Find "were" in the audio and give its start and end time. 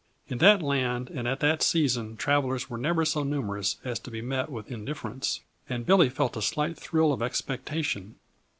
2.71-2.77